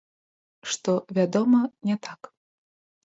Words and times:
Што, 0.71 0.95
вядома, 1.19 1.59
не 1.91 1.95
так. 2.09 2.21